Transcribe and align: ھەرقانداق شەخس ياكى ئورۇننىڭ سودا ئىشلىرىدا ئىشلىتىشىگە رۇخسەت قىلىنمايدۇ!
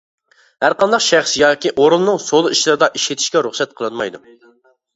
ھەرقانداق 0.63 1.03
شەخس 1.07 1.33
ياكى 1.41 1.73
ئورۇننىڭ 1.83 2.19
سودا 2.25 2.55
ئىشلىرىدا 2.57 2.91
ئىشلىتىشىگە 3.01 3.47
رۇخسەت 3.51 3.79
قىلىنمايدۇ! 3.79 4.27